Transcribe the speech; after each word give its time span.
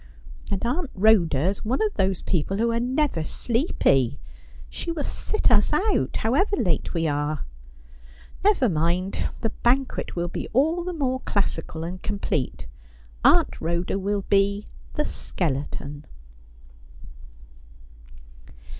And 0.49 0.65
Aunt 0.65 0.89
Rhoda 0.95 1.49
is 1.49 1.63
one 1.63 1.79
of 1.79 1.93
those 1.93 2.23
people 2.23 2.57
who 2.57 2.71
are 2.71 2.79
never 2.79 3.23
sleepy. 3.23 4.17
She 4.67 4.91
will 4.91 5.03
sit 5.03 5.51
us 5.51 5.71
out, 5.73 6.17
how 6.17 6.33
ever 6.33 6.55
late 6.55 6.95
we 6.95 7.07
are. 7.07 7.45
Never 8.43 8.67
mind. 8.67 9.29
The 9.41 9.51
banquet 9.51 10.15
will 10.15 10.27
be 10.27 10.47
all 10.53 10.83
the 10.83 10.91
more 10.91 11.19
classical 11.19 11.83
and 11.83 12.01
complete. 12.01 12.65
Aunt 13.23 13.61
Rhoda 13.61 13.99
will 13.99 14.25
be 14.27 14.65
the 14.95 15.05
skeleton.' 15.05 16.05